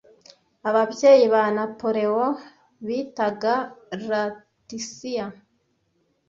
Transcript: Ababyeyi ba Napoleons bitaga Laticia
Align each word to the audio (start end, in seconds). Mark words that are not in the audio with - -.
Ababyeyi 0.69 1.25
ba 1.33 1.43
Napoleons 1.57 2.39
bitaga 2.87 3.53
Laticia 4.07 5.25